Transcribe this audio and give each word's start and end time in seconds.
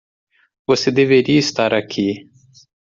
Você 0.65 0.89
deveria 0.89 1.37
estar 1.37 1.75
aqui. 1.75 2.27